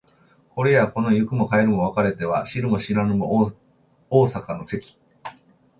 [0.55, 3.53] これやこの行くも帰るも別れては知るも知らぬも
[4.09, 4.97] 逢坂の関